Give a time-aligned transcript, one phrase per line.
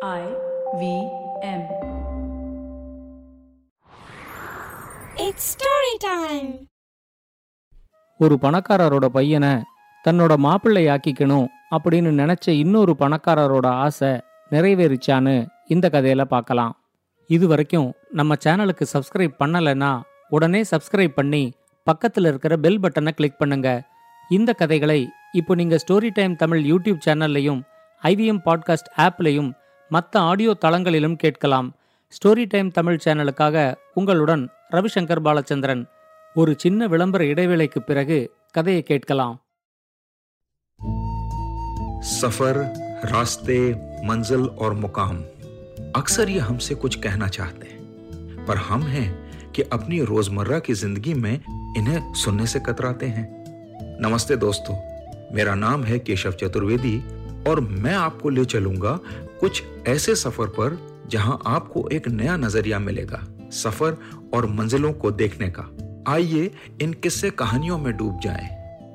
[0.00, 0.24] I
[0.80, 0.82] V
[1.42, 1.62] M.
[5.16, 6.50] It's story time.
[8.20, 9.50] ஒரு பணக்காரரோட பையனை
[10.04, 14.12] தன்னோட மாப்பிள்ளையாக்கிக்கணும் அப்படின்னு நினைச்ச இன்னொரு பணக்காரரோட ஆசை
[14.50, 15.34] நிறைவேறிச்சான்னு
[15.68, 16.76] இந்த கதையில பார்க்கலாம்
[17.30, 19.92] இது வரைக்கும் நம்ம சேனலுக்கு சப்ஸ்கிரைப் பண்ணலைன்னா
[20.28, 21.44] உடனே சப்ஸ்கிரைப் பண்ணி
[21.86, 23.70] பக்கத்தில் இருக்கிற பெல் பட்டனை கிளிக் பண்ணுங்க
[24.30, 25.00] இந்த கதைகளை
[25.32, 27.62] இப்போ நீங்க ஸ்டோரி டைம் தமிழ் யூடியூப் சேனல்லையும்
[28.02, 29.50] ஐவிஎம் பாட்காஸ்ட் ஆப்லையும்
[29.91, 31.69] மற்ற ஆடியோ தளங்களிலும் கேட்கலாம்
[32.13, 33.57] ஸ்டோரி டைம் தமிழ் சேனலுக்காக
[33.93, 35.83] உங்களுடன் ரவிசங்கர் பாலச்சந்திரன்
[36.35, 38.19] ஒரு சின்ன விளம்பர இடைவேளைக்கு பிறகு
[38.51, 39.37] கதையை கேட்கலாம்
[42.13, 42.55] सफर
[43.05, 43.57] रास्ते
[44.03, 45.17] मंजिल और मुकाम
[45.95, 49.05] अक्सर ये हमसे कुछ कहना चाहते हैं पर हम हैं
[49.51, 51.33] कि अपनी रोजमर्रा की जिंदगी में
[51.77, 53.25] इन्हें सुनने से कतराते हैं
[54.01, 54.75] नमस्ते दोस्तों
[55.33, 56.97] मेरा नाम है केशव चतुर्वेदी
[57.47, 58.99] और मैं आपको ले चलूंगा
[59.39, 63.19] कुछ ऐसे सफर पर जहां आपको एक नया नजरिया मिलेगा
[63.53, 63.97] सफर
[64.33, 65.65] और मंजिलों को देखने का
[66.07, 66.43] आइए
[66.81, 68.47] इन किस्से कहानियों में डूब जाएं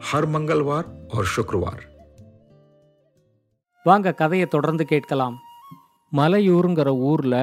[0.05, 1.79] हर मंगलवार और शुक्रवार
[3.87, 5.37] வாங்க கதையை தொடர்ந்து கேட்கலாம்
[6.13, 7.35] மலையூருங்கிற ஊர்ல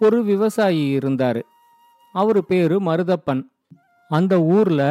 [0.00, 1.42] ஒரு விவசாயி இருந்தாரு
[2.14, 3.42] அவரு பேரு மருதப்பன்
[4.10, 4.82] அந்த ஊர்ல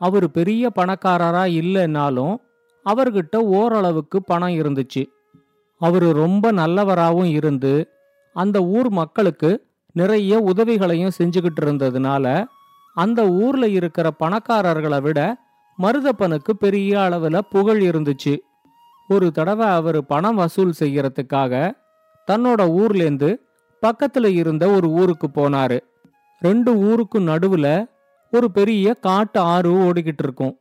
[0.00, 2.34] அவர் பெரிய பணக்காரரா இல்லைன்னாலும்
[2.86, 5.02] அவர்கிட்ட ஓரளவுக்கு பணம் இருந்துச்சு
[5.77, 7.87] அவரு ரொம்ப நல்லவராகவும் இருந்து
[8.33, 12.45] அந்த ஊர் மக்களுக்கு நிறைய உதவிகளையும் செஞ்சுக்கிட்டு இருந்ததுனால
[12.93, 15.37] அந்த ஊர்ல இருக்கிற பணக்காரர்களை விட
[15.81, 18.37] மருதப்பனுக்கு பெரிய அளவுல புகழ் இருந்துச்சு.
[19.07, 21.71] ஒரு தடவை அவர் பணம் வசூல் செய்யறதுக்காக
[22.31, 23.35] தன்னோட ஊர்லேருந்து
[23.81, 25.79] பக்கத்துல இருந்த ஒரு ஊருக்கு போனாரு.
[26.39, 27.89] ரெண்டு ஊருக்கு நடுவுல
[28.31, 30.59] ஒரு பெரிய காட்டு ஆறு ஓடிக்கிட்டு இருக்கும்.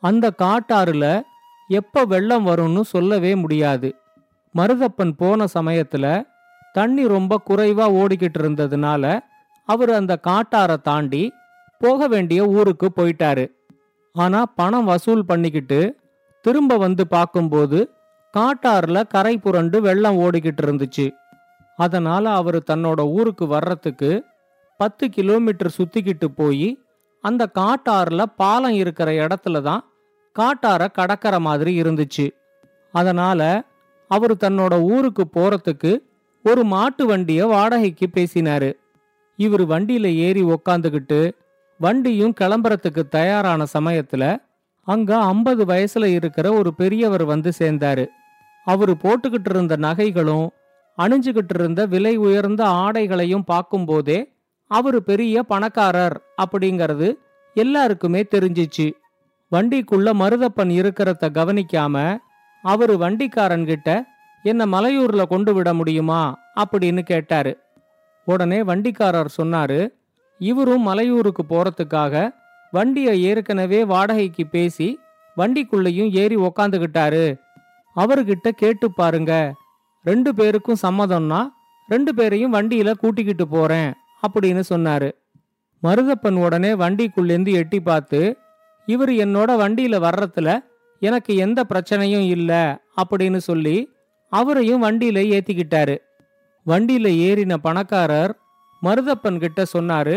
[0.00, 1.22] அந்த காட்டாறுல
[1.68, 3.94] எப்ப வெள்ளம் வரும்னு சொல்லவே முடியாது.
[4.58, 6.06] மருதப்பன் போன சமயத்துல
[6.72, 9.04] தண்ணி ரொம்ப குறைவா ஓடிக்கிட்டு இருந்ததுனால
[9.68, 11.32] அவர் அந்த காட்டாரை தாண்டி
[11.78, 13.44] போக வேண்டிய ஊருக்கு போயிட்டாரு.
[14.12, 15.80] ஆனா பணம் வசூல் பண்ணிக்கிட்டு
[16.44, 17.78] திரும்ப வந்து பார்க்கும்போது
[18.34, 21.06] காட்டாறுல கரை புரண்டு வெள்ளம் ஓடிக்கிட்டு இருந்துச்சு.
[21.78, 24.10] அதனால அவர் தன்னோட ஊருக்கு வர்றதுக்கு
[24.80, 26.68] பத்து கிலோமீட்டர் சுத்திக்கிட்டு போய்
[27.24, 29.84] அந்த காட்டாறுல பாலம் இருக்கிற இடத்துல தான்
[30.36, 32.26] காட்டார கடக்கிற மாதிரி இருந்துச்சு.
[32.94, 33.40] அதனால
[34.14, 35.92] அவர் தன்னோட ஊருக்கு போறதுக்கு
[36.44, 38.70] ஒரு மாட்டு வண்டிய வாடகைக்கு பேசினாரு.
[39.38, 41.20] இவர் வண்டியில ஏறி உக்காந்துக்கிட்டு
[41.80, 44.24] வண்டியும் கிளம்புறதுக்கு தயாரான சமயத்துல
[44.86, 48.04] அங்க ஐம்பது வயசுல இருக்கிற ஒரு பெரியவர் வந்து சேர்ந்தாரு.
[48.66, 50.46] அவரு போட்டுக்கிட்டு இருந்த நகைகளும்
[50.98, 54.18] அணிஞ்சுகிட்டு இருந்த விலை உயர்ந்த ஆடைகளையும் பார்க்கும்போதே
[54.70, 57.08] அவரு பெரிய பணக்காரர் அப்படிங்கிறது
[57.56, 58.86] எல்லாருக்குமே தெரிஞ்சிச்சு.
[59.52, 61.96] வண்டிக்குள்ள மருதப்பன் இருக்கிறத கவனிக்காம
[62.64, 63.88] அவரு வண்டிக்காரன்கிட்ட
[64.42, 66.20] என்ன மலையூர்ல கொண்டு விட முடியுமா?
[66.56, 67.52] அப்படின்னு கேட்டாரு.
[68.24, 69.78] உடனே வண்டிக்காரர் சொன்னாரு
[70.38, 72.34] இவரும் மலையூருக்கு போறதுக்காக
[72.70, 74.88] வண்டியை ஏற்கனவே வாடகைக்கு பேசி
[75.36, 77.24] வண்டிக்குள்ளேயும் ஏறி உக்காந்துகிட்டாரு.
[77.96, 79.32] அவர்கிட்ட கேட்டு பாருங்க.
[80.04, 81.40] ரெண்டு பேருக்கும் சம்மதம்னா
[81.88, 83.92] ரெண்டு பேரையும் வண்டியில கூட்டிக்கிட்டு போறேன்
[84.24, 85.10] அப்படின்னு சொன்னாரு.
[85.82, 88.36] மருதப்பன் உடனே வண்டிக்குள்ளேந்து எட்டி பார்த்து
[88.86, 90.50] இவர் என்னோட வண்டியில வர்றதுல
[91.04, 92.64] எனக்கு எந்த பிரச்சனையும் இல்லை
[93.02, 93.76] அப்படின்னு சொல்லி
[94.32, 95.96] அவரையும் வண்டியில ஏத்திக்கிட்டாரு.
[96.66, 98.32] வண்டியில ஏறின பணக்காரர்
[98.82, 100.16] மருதப்பன் கிட்ட சொன்னாரு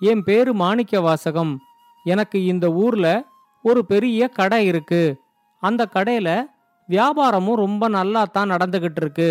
[0.00, 1.52] என் பேரு மாணிக்க வாசகம்
[2.04, 3.06] எனக்கு இந்த ஊர்ல
[3.64, 5.02] ஒரு பெரிய கடை இருக்கு.
[5.62, 6.28] அந்த கடையில
[6.88, 9.30] வியாபாரமும் ரொம்ப நல்லா தான் நடந்துகிட்டு இருக்கு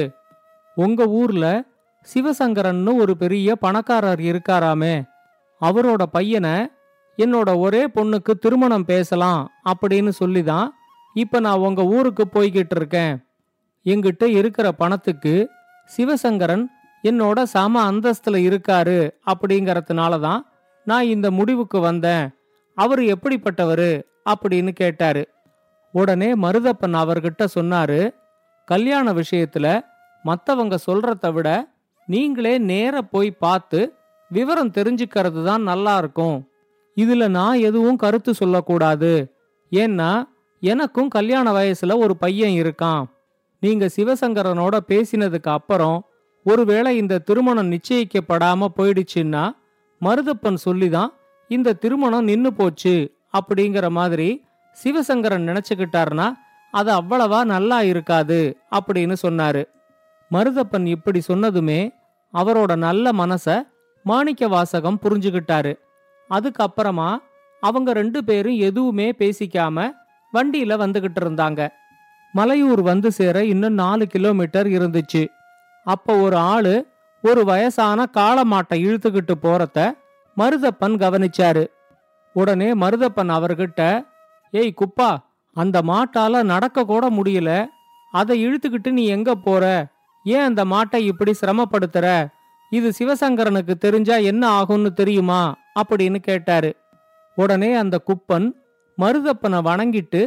[0.78, 1.45] உங்க ஊர்ல
[2.07, 4.95] சிவசங்கரன்னு ஒரு பெரிய பணக்காரர் இருக்காராமே
[5.62, 6.56] அவரோட பையனை
[7.18, 10.68] என்னோட ஒரே பொண்ணுக்கு திருமணம் பேசலாம் அப்படின்னு சொல்லி தான்
[11.22, 13.13] இப்ப நான் உங்க ஊருக்கு போய்கிட்டு இருக்கேன்.
[13.85, 15.33] என்கிட்ட இருக்கிற பணத்துக்கு
[15.89, 16.66] சிவசங்கரன்
[17.03, 19.00] என்னோட சம அந்தஸ்துல இருக்காரு
[19.31, 20.41] அப்படிங்கறதுனால தான்
[20.88, 22.25] நான் இந்த முடிவுக்கு வந்தேன்.
[22.77, 23.91] அவர் எப்படிப்பட்டவரு
[24.31, 25.23] அப்படின்னு கேட்டாரு.
[25.94, 28.01] உடனே மருதப்பன் அவர்கிட்ட சொன்னாரு
[28.67, 29.67] கல்யாண விஷயத்துல
[30.25, 31.50] மத்தவங்க சொல்றத விட
[32.07, 33.80] நீங்களே நேர போய் பார்த்து
[34.31, 36.38] விவரம் தெரிஞ்சுக்கிறது தான் நல்லா இருக்கும்.
[36.97, 39.12] இதுல நான் எதுவும் கருத்து சொல்லக்கூடாது.
[39.71, 40.09] ஏன்னா
[40.59, 43.04] எனக்கும் கல்யாண வயசுல ஒரு பையன் இருக்கான்.
[43.59, 46.06] நீங்க சிவசங்கரனோட பேசினதுக்கு அப்புறம்
[46.44, 49.51] ஒருவேளை இந்த திருமணம் நிச்சயிக்கப்படாம போயிடுச்சுன்னா
[50.01, 51.13] மருதப்பன் சொல்லிதான்
[51.48, 54.44] இந்த திருமணம் நின்னு போச்சு அப்படிங்கிற மாதிரி
[54.83, 56.33] சிவசங்கரன் நினைச்சுக்கிட்டார்னா
[56.71, 59.68] அது அவ்வளவா நல்லா இருக்காது அப்படின்னு சொன்னாரு.
[60.31, 61.94] மருதப்பன் இப்படி சொன்னதுமே
[62.33, 63.68] அவரோட நல்ல மனச
[64.04, 65.77] மாணிக்க வாசகம் புரிஞ்சுக்கிட்டாரு.
[66.30, 67.18] அதுக்கப்புறமா
[67.59, 69.92] அவங்க ரெண்டு பேரும் எதுவுமே பேசிக்காம
[70.33, 71.68] வண்டியில வந்துகிட்டு இருந்தாங்க.
[72.35, 75.27] மலையூர் வந்து சேர இன்னும் நாலு கிலோமீட்டர் இருந்துச்சு.
[75.83, 76.88] அப்போ ஒரு ஆளு
[77.21, 79.91] ஒரு வயசான காளமாட்டை இழுத்துக்கிட்டு போறத
[80.38, 81.68] மருதப்பன் கவனிச்சாரு.
[82.33, 84.06] உடனே மருதப்பன் அவர்கிட்ட
[84.51, 85.18] ஏய் குப்பா
[85.53, 87.65] அந்த மாட்டால நடக்க கூட முடியல.
[88.12, 89.88] அதை இழுத்துக்கிட்டு நீ எங்க போற?
[90.23, 92.27] ஏன் அந்த மாட்டை இப்படி சிரமப்படுத்துற?
[92.69, 95.56] இது சிவசங்கரனுக்கு தெரிஞ்சா என்ன ஆகும்னு தெரியுமா?
[95.80, 96.75] அப்படின்னு கேட்டாரு.
[97.35, 98.51] உடனே அந்த குப்பன்
[98.97, 100.21] மருதப்பனை வணங்கிட்டு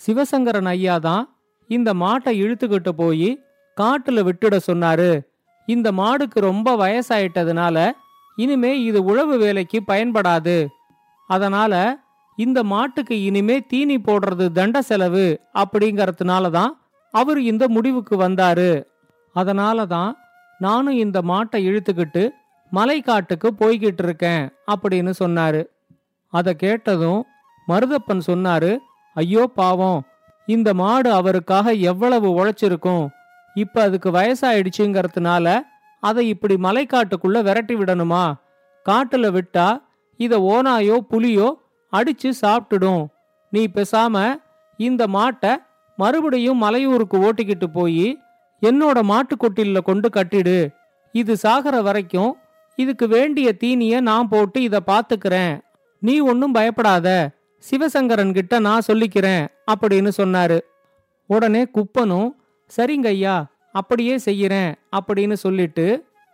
[0.00, 1.24] சிவசங்கரன் ஐயா தான்
[1.70, 3.30] இந்த மாட்டை இழுத்துக்கிட்டு போய்
[3.76, 5.10] காட்டுல விட்டுட சொன்னாரு.
[5.68, 7.76] இந்த மாடுக்கு ரொம்ப வயசாயிட்டதுனால
[8.38, 10.56] இனிமே இது உழவு வேலைக்கு பயன்படாது.
[11.30, 11.74] அதனால
[12.38, 15.26] இந்த மாட்டுக்கு இனிமே தீனி போடுறது தண்ட செலவு
[15.62, 16.72] அப்படிங்கறதுனால தான்
[17.14, 18.72] அவர் இந்த முடிவுக்கு வந்தாரு.
[19.36, 20.12] அதனால தான்
[20.60, 22.22] நானும் இந்த மாட்டை இழுத்துக்கிட்டு
[22.72, 25.60] மலைக்காட்டுக்கு போய்கிட்டு இருக்கேன் அப்படின்னு சொன்னாரு.
[26.32, 27.20] அதை கேட்டதும்
[27.68, 28.72] மருதப்பன் சொன்னாரு
[29.16, 30.00] ஐயோ பாவம்
[30.48, 33.04] இந்த மாடு அவருக்காக எவ்வளவு உழைச்சிருக்கும்?
[33.56, 35.46] இப்ப அதுக்கு வயசாயிடுச்சுங்கிறதுனால
[36.02, 38.24] அதை இப்படி மலைக்காட்டுக்குள்ள விரட்டி விடணுமா?
[38.86, 39.68] காட்டுல விட்டா
[40.20, 41.48] இத ஓனாயோ புலியோ
[41.92, 43.02] அடிச்சு சாப்பிட்டுடும்.
[43.52, 44.16] நீ பெசாம
[44.78, 45.52] இந்த மாட்டை
[45.98, 48.08] மறுபடியும் மலையூருக்கு ஓட்டிக்கிட்டு போய்
[48.62, 50.58] என்னோட மாட்டுக்கொட்டில கொண்டு கட்டிடு.
[51.14, 52.32] இது சாகிற வரைக்கும்
[52.78, 55.54] இதுக்கு வேண்டிய தீனிய நான் போட்டு இத பாத்துக்கிறேன்.
[56.02, 57.08] நீ ஒன்னும் பயப்படாத.
[57.62, 60.58] சிவசங்கரன் கிட்ட நான் சொல்லிக்கிறேன் அப்படின்னு சொன்னாரு.
[61.30, 62.28] உடனே குப்பனும்
[62.76, 63.36] சரிங்க ஐயா
[63.72, 65.86] அப்படியே செய்யறேன் அப்படின்னு சொல்லிட்டு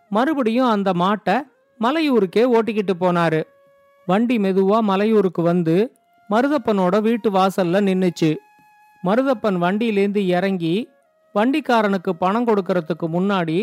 [0.09, 1.35] மறுபடியும் அந்த மாட்டை
[1.79, 3.43] மலையூருக்கே ஓட்டிக்கிட்டு போனாரு.
[4.07, 5.91] வண்டி மெதுவா மலையூருக்கு வந்து
[6.29, 8.35] மருதப்பனோட வீட்டு வாசல்ல நின்னுச்சு.
[9.03, 10.75] மருதப்பன் வண்டியிலேந்து இறங்கி
[11.35, 13.57] வண்டிக்காரனுக்கு பணம் கொடுக்கறதுக்கு முன்னாடி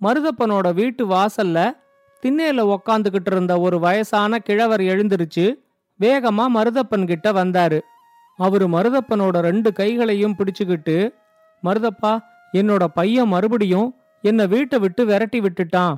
[0.00, 1.58] மருதப்பனோட வீட்டு வாசல்ல
[2.22, 5.46] திண்ணையில உக்காந்துகிட்டு இருந்த ஒரு வயசான கிழவர் எழுந்திருச்சு
[6.02, 7.78] வேகமா மருதப்பன் கிட்ட வந்தாரு.
[8.38, 10.96] அவரு மருதப்பனோட ரெண்டு கைகளையும் பிடிச்சுக்கிட்டு
[11.64, 12.12] மருதப்பா
[12.52, 13.88] என்னோட பையன் மறுபடியும்
[14.22, 15.94] என்னை வீட்டை விட்டு விரட்டி விட்டுட்டான்.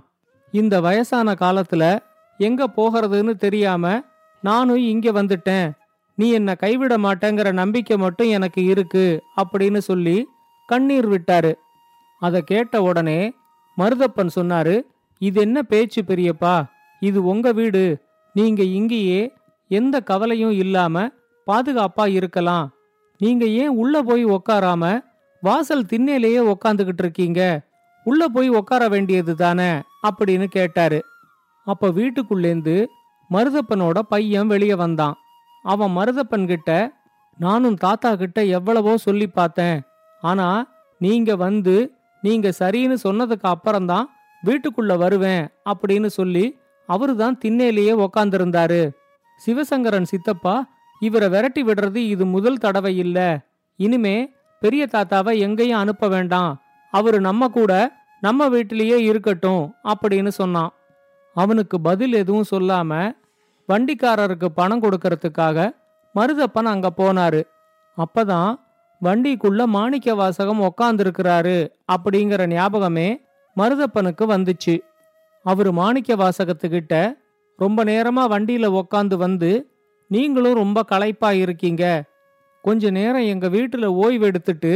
[0.53, 1.85] இந்த வயசான காலத்துல
[2.39, 4.03] எங்க போகிறதுன்னு தெரியாம
[4.43, 5.67] நானும் இங்க வந்துட்டேன்.
[6.15, 9.05] நீ என்னை கைவிட மாட்டேங்கிற நம்பிக்கை மட்டும் எனக்கு இருக்கு
[9.37, 10.17] அப்படின்னு சொல்லி
[10.67, 11.53] கண்ணீர் விட்டாரு.
[12.21, 13.21] அதை கேட்ட உடனே
[13.79, 14.77] மருதப்பன் சொன்னாரு
[15.19, 16.55] இது என்ன பேச்சு பெரியப்பா?
[17.00, 17.85] இது உங்க வீடு.
[18.35, 19.21] நீங்க இங்கேயே
[19.75, 21.09] எந்த கவலையும் இல்லாம
[21.47, 22.67] பாதுகாப்பா இருக்கலாம்.
[23.19, 25.05] நீங்க ஏன் உள்ள போய் உக்காராம
[25.41, 27.41] வாசல் திண்ணையிலேயே உக்காந்துகிட்டு இருக்கீங்க?
[28.05, 29.71] உள்ள போய் உட்கார வேண்டியது தானே?
[30.09, 31.00] அப்படின்னு கேட்டாரு.
[31.65, 32.87] அப்ப வீட்டுக்குள்ளேந்து
[33.31, 35.15] மருதப்பனோட பையன் வெளியே வந்தான்.
[35.62, 36.93] அவன் மருதப்பன் கிட்ட
[37.38, 39.82] நானும் தாத்தா கிட்ட எவ்வளவோ சொல்லி பார்த்தேன்.
[40.21, 40.49] ஆனா
[40.99, 41.75] நீங்க வந்து
[42.23, 44.09] நீங்க சரின்னு சொன்னதுக்கு அப்புறம்தான்
[44.44, 46.44] வீட்டுக்குள்ள வருவேன் அப்படின்னு சொல்லி
[46.87, 48.81] அவரு தான் திண்ணையிலேயே உக்காந்துருந்தாரு.
[49.37, 50.67] சிவசங்கரன் சித்தப்பா
[51.01, 53.47] இவரை விரட்டி விடுறது இது முதல் தடவை இல்ல.
[53.77, 56.63] இனிமே பெரிய தாத்தாவை எங்கேயும் அனுப்ப வேண்டாம்.
[56.91, 60.73] அவரு நம்ம கூட நம்ம வீட்டிலேயே இருக்கட்டும் அப்படின்னு சொன்னான்.
[61.35, 63.17] அவனுக்கு பதில் எதுவும் சொல்லாம
[63.69, 65.77] வண்டிக்காரருக்கு பணம் கொடுக்கறதுக்காக
[66.15, 67.43] மருதப்பன் அங்க போனாரு.
[67.97, 68.61] அப்பதான்
[69.03, 73.21] வண்டிக்குள்ள மாணிக்க வாசகம் உக்காந்துருக்கிறாரு அப்படிங்கிற ஞாபகமே
[73.57, 74.79] மருதப்பனுக்கு வந்துச்சு.
[75.43, 76.95] அவரு மாணிக்க வாசகத்துக்கிட்ட
[77.59, 79.51] ரொம்ப நேரமா வண்டியில உக்காந்து வந்து
[80.11, 81.85] நீங்களும் ரொம்ப களைப்பா இருக்கீங்க.
[82.65, 84.73] கொஞ்ச நேரம் எங்க வீட்டுல ஓய்வு எடுத்துட்டு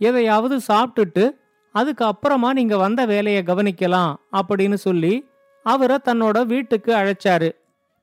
[0.00, 1.24] எதையாவது சாப்பிட்டுட்டு
[1.74, 5.14] அதுக்கு அப்புறமா நீங்க வந்த வேலையை கவனிக்கலாம் அப்படின்னு சொல்லி
[5.62, 7.50] அவரை தன்னோட வீட்டுக்கு அழைச்சாரு.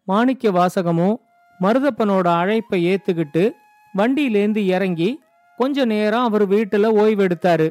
[0.07, 1.15] மாணிக்க வாசகமும்
[1.59, 3.43] மருதப்பனோட அழைப்பை ஏத்துக்கிட்டு
[3.97, 5.09] வண்டியிலேந்து இறங்கி
[5.59, 7.67] கொஞ்ச நேரம் அவர் வீட்டுல ஓய்வெடுத்தாரு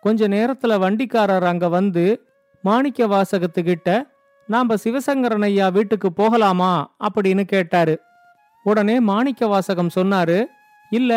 [0.00, 2.04] கொஞ்ச நேரத்துல வண்டிக்காரர் அங்க வந்து
[2.64, 3.88] மாணிக்க வாசகத்துக்கிட்ட
[4.48, 6.94] நாம சிவசங்கரன் ஐயா வீட்டுக்கு போகலாமா?
[7.00, 8.00] அப்படின்னு கேட்டாரு.
[8.62, 10.44] உடனே மாணிக்க வாசகம் சொன்னாரு
[10.90, 11.12] இல்ல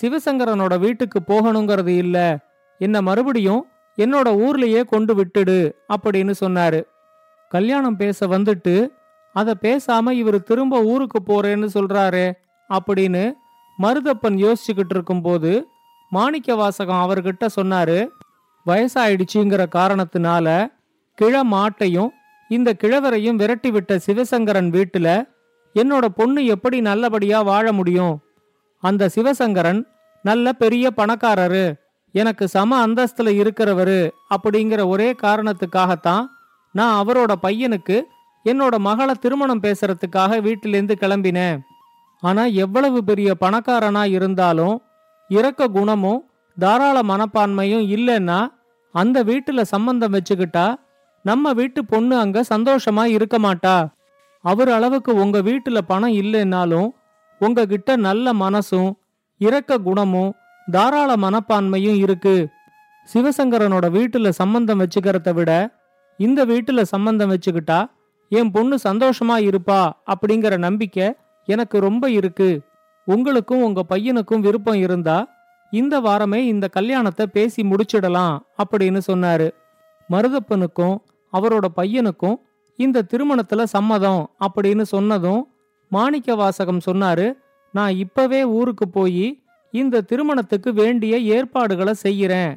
[0.00, 2.38] சிவசங்கரனோட வீட்டுக்கு போகணுங்கிறது இல்ல.
[2.80, 3.62] என்ன மறுபடியும்
[3.98, 6.80] என்னோட ஊர்லயே கொண்டு விட்டுடு அப்படின்னு சொன்னாரு.
[7.48, 8.88] கல்யாணம் பேச வந்துட்டு
[9.32, 12.26] அதை பேசாம இவர் திரும்ப ஊருக்கு போறேன்னு சொல்றாரே
[12.70, 13.24] அப்படின்னு
[13.82, 15.66] மருதப்பன் யோசிச்சுக்கிட்டு இருக்கும்போது
[16.10, 17.98] மாணிக்க வாசகம் அவர்கிட்ட சொன்னாரு
[18.66, 20.46] வயசாயிடுச்சுங்கிற காரணத்தினால
[21.14, 22.10] கிழ மாட்டையும்
[22.48, 25.28] இந்த கிழவரையும் விரட்டிவிட்ட சிவசங்கரன் வீட்டுல
[25.74, 28.20] என்னோட பொண்ணு எப்படி நல்லபடியா வாழ முடியும்?
[28.80, 29.86] அந்த சிவசங்கரன்
[30.22, 31.74] நல்ல பெரிய பணக்காரரு.
[32.12, 34.10] எனக்கு சம அந்தஸ்துல இருக்கிறவரு.
[34.30, 36.26] அப்படிங்கிற ஒரே காரணத்துக்காகத்தான்
[36.72, 38.02] நான் அவரோட பையனுக்கு
[38.44, 41.58] என்னோட மகளை திருமணம் பேசுறதுக்காக வீட்டிலேருந்து கிளம்பினேன்.
[42.20, 44.82] ஆனா எவ்வளவு பெரிய பணக்காரனா இருந்தாலும்
[45.28, 48.46] இரக்க குணமும் தாராள மனப்பான்மையும் இல்லைன்னா
[48.92, 50.74] அந்த வீட்டுல சம்பந்தம் வச்சுக்கிட்டா
[51.28, 53.76] நம்ம வீட்டு பொண்ணு அங்க சந்தோஷமா இருக்க மாட்டா.
[54.44, 56.88] அவர் அளவுக்கு உங்க வீட்டுல பணம் இல்லைன்னாலும்
[57.40, 58.90] உங்ககிட்ட நல்ல மனசும்
[59.40, 60.30] இரக்க குணமும்
[60.66, 62.36] தாராள மனப்பான்மையும் இருக்கு.
[63.08, 65.50] சிவசங்கரனோட வீட்டுல சம்பந்தம் வச்சுக்கிறத விட
[66.20, 67.80] இந்த வீட்டுல சம்பந்தம் வச்சுக்கிட்டா
[68.32, 69.80] என் பொண்ணு சந்தோஷமா இருப்பா
[70.12, 71.06] அப்படிங்கிற நம்பிக்கை
[71.48, 72.50] எனக்கு ரொம்ப இருக்கு.
[73.08, 75.18] உங்களுக்கும் உங்க பையனுக்கும் விருப்பம் இருந்தா
[75.72, 79.48] இந்த வாரமே இந்த கல்யாணத்தை பேசி முடிச்சிடலாம் அப்படின்னு சொன்னாரு.
[80.10, 80.96] மருதப்பனுக்கும்
[81.36, 82.36] அவரோட பையனுக்கும்
[82.78, 85.42] இந்த திருமணத்துல சம்மதம் அப்படின்னு சொன்னதும்
[85.88, 87.26] மாணிக்க வாசகம் சொன்னாரு
[87.72, 89.26] நான் இப்பவே ஊருக்கு போய்
[89.70, 92.52] இந்த திருமணத்துக்கு வேண்டிய ஏற்பாடுகளை செய்யறேன்.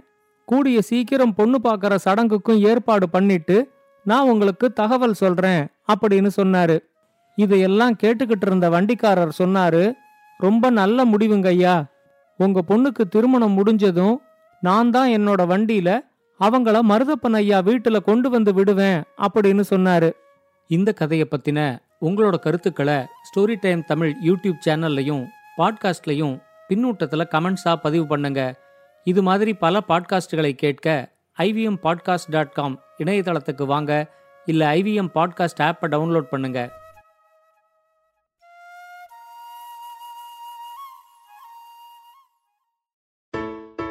[0.45, 3.57] கூடிய சீக்கிரம் பொண்ணு பார்க்கற சடங்குக்கும் ஏற்பாடு பண்ணிட்டு
[4.05, 6.77] நான் உங்களுக்கு தகவல் சொல்றேன் அப்படின்னு சொன்னாரு.
[7.36, 9.83] இதையெல்லாம் கேட்டுக்கிட்டு இருந்த வண்டிக்காரர் சொன்னாரு
[10.38, 11.75] ரொம்ப நல்ல முடிவுங்க ஐயா
[12.39, 14.15] உங்க பொண்ணுக்கு திருமணம் முடிஞ்சதும்
[14.62, 15.89] நான் தான் என்னோட வண்டியில
[16.39, 20.12] அவங்கள மருதப்பன் ஐயா வீட்டுல கொண்டு வந்து விடுவேன் அப்படின்னு சொன்னாரு.
[20.67, 25.25] இந்த கதையை பத்தின உங்களோட கருத்துக்களை ஸ்டோரி டைம் தமிழ் யூடியூப் சேனல்லையும்
[25.58, 28.55] பாட்காஸ்ட்லையும் பின்னூட்டத்தில் கமெண்ட்ஸா பதிவு பண்ணுங்க.
[29.03, 34.08] இது மாதிரி பல பாட்காஸ்டுகளை கேட்க ஐவிஎம் பாட்காஸ்ட் டாட் காம் இணையதளத்துக்கு வாங்க.
[34.46, 36.78] இல்ல ஐவிஎம் பாட்காஸ்ட் ஆப்பை டவுன்லோட் பண்ணுங்க.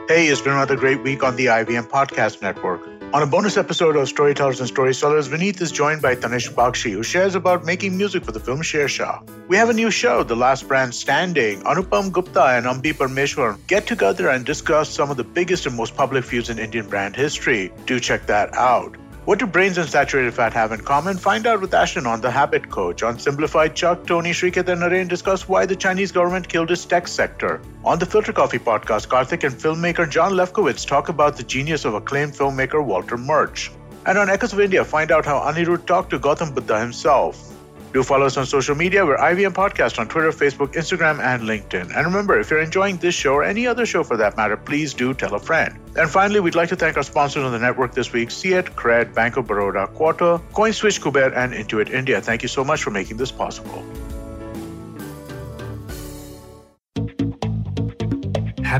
[0.08, 2.80] Hey, it's been another great week on the IBM Podcast Network.
[3.12, 7.02] On a bonus episode of Storytellers and Storytellers, Vineet is joined by Tanish Bakshi, who
[7.02, 9.20] shares about making music for the film Sher Shah.
[9.48, 11.60] We have a new show, The Last Brand Standing.
[11.64, 15.94] Anupam Gupta and Ambi Parmeshwar get together and discuss some of the biggest and most
[15.94, 17.70] public feuds in Indian brand history.
[17.84, 18.96] Do check that out.
[19.28, 21.18] What do brains and saturated fat have in common?
[21.18, 23.02] Find out with Ashton on The Habit Coach.
[23.02, 27.06] On Simplified, Chuck, Tony, Shriketh, and Naren discuss why the Chinese government killed its tech
[27.06, 27.60] sector.
[27.84, 31.92] On the Filter Coffee podcast, Karthik and filmmaker John Lefkowitz talk about the genius of
[31.92, 33.70] acclaimed filmmaker Walter Murch.
[34.06, 37.52] And on Echoes of India, find out how Anirudh talked to Gautam Buddha himself.
[37.92, 39.04] Do follow us on social media.
[39.06, 41.96] We're IVM Podcast on Twitter, Facebook, Instagram, and LinkedIn.
[41.96, 44.92] And remember, if you're enjoying this show or any other show for that matter, please
[44.92, 45.78] do tell a friend.
[45.96, 49.14] And finally, we'd like to thank our sponsors on the network this week Fiat, Cred,
[49.14, 52.20] Bank of Baroda, Quarter, CoinSwitch, Kuber, and Intuit India.
[52.20, 53.82] Thank you so much for making this possible.